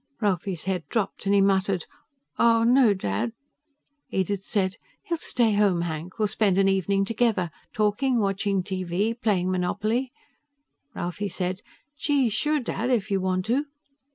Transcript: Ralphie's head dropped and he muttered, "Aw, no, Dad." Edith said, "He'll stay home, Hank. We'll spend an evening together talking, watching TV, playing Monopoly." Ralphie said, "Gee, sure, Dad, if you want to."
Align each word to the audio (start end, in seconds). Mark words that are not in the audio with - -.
Ralphie's 0.19 0.63
head 0.63 0.83
dropped 0.89 1.27
and 1.27 1.35
he 1.35 1.41
muttered, 1.41 1.85
"Aw, 2.39 2.63
no, 2.63 2.91
Dad." 2.95 3.33
Edith 4.09 4.43
said, 4.43 4.77
"He'll 5.03 5.17
stay 5.19 5.53
home, 5.53 5.81
Hank. 5.81 6.17
We'll 6.17 6.27
spend 6.27 6.57
an 6.57 6.67
evening 6.67 7.05
together 7.05 7.51
talking, 7.71 8.17
watching 8.17 8.63
TV, 8.63 9.13
playing 9.21 9.51
Monopoly." 9.51 10.11
Ralphie 10.95 11.29
said, 11.29 11.61
"Gee, 11.99 12.29
sure, 12.29 12.59
Dad, 12.59 12.89
if 12.89 13.11
you 13.11 13.21
want 13.21 13.45
to." 13.45 13.67